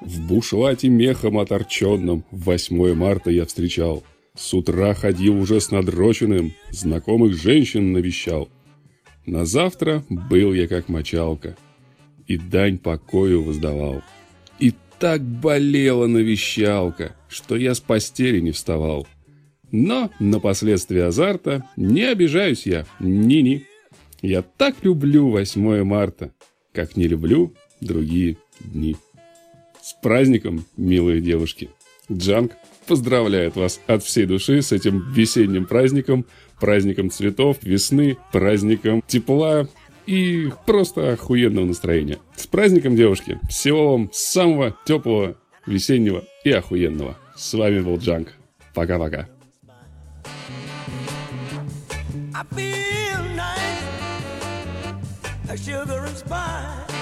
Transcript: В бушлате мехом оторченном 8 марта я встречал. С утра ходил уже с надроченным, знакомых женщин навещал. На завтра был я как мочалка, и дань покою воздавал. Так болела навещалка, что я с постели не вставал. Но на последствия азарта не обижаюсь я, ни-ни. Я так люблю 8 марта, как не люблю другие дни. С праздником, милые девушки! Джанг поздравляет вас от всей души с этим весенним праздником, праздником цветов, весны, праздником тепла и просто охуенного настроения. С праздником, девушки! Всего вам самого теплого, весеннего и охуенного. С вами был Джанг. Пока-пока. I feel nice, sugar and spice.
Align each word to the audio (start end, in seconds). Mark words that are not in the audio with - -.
В 0.00 0.20
бушлате 0.28 0.88
мехом 0.88 1.38
оторченном 1.38 2.24
8 2.30 2.94
марта 2.94 3.30
я 3.30 3.46
встречал. 3.46 4.02
С 4.34 4.52
утра 4.52 4.92
ходил 4.92 5.40
уже 5.40 5.60
с 5.60 5.70
надроченным, 5.70 6.52
знакомых 6.70 7.34
женщин 7.34 7.92
навещал. 7.92 8.50
На 9.24 9.46
завтра 9.46 10.04
был 10.10 10.52
я 10.52 10.68
как 10.68 10.88
мочалка, 10.88 11.56
и 12.26 12.36
дань 12.36 12.78
покою 12.78 13.42
воздавал. 13.42 14.02
Так 14.98 15.22
болела 15.22 16.06
навещалка, 16.06 17.14
что 17.28 17.56
я 17.56 17.74
с 17.74 17.80
постели 17.80 18.40
не 18.40 18.52
вставал. 18.52 19.06
Но 19.70 20.10
на 20.18 20.40
последствия 20.40 21.04
азарта 21.04 21.68
не 21.76 22.02
обижаюсь 22.02 22.66
я, 22.66 22.86
ни-ни. 22.98 23.66
Я 24.22 24.42
так 24.42 24.76
люблю 24.82 25.28
8 25.28 25.84
марта, 25.84 26.32
как 26.72 26.96
не 26.96 27.08
люблю 27.08 27.52
другие 27.80 28.38
дни. 28.60 28.96
С 29.82 29.92
праздником, 29.92 30.64
милые 30.76 31.20
девушки! 31.20 31.68
Джанг 32.10 32.52
поздравляет 32.86 33.56
вас 33.56 33.80
от 33.86 34.02
всей 34.02 34.26
души 34.26 34.62
с 34.62 34.72
этим 34.72 35.12
весенним 35.12 35.66
праздником, 35.66 36.24
праздником 36.60 37.10
цветов, 37.10 37.58
весны, 37.62 38.16
праздником 38.32 39.02
тепла 39.06 39.68
и 40.06 40.50
просто 40.64 41.12
охуенного 41.12 41.64
настроения. 41.64 42.18
С 42.36 42.46
праздником, 42.46 42.96
девушки! 42.96 43.38
Всего 43.48 43.92
вам 43.92 44.10
самого 44.12 44.76
теплого, 44.84 45.36
весеннего 45.66 46.24
и 46.44 46.50
охуенного. 46.50 47.16
С 47.36 47.52
вами 47.54 47.80
был 47.80 47.98
Джанг. 47.98 48.34
Пока-пока. 48.74 49.28
I 52.34 52.44
feel 52.54 53.22
nice, 53.34 53.56
sugar 55.56 56.04
and 56.04 56.16
spice. 56.16 56.95